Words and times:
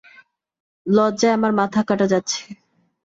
লজ্জায় 0.85 1.35
আমার 1.37 1.51
মাথা 1.59 1.81
কাটা 1.87 2.05
যাচ্ছে। 2.07 2.39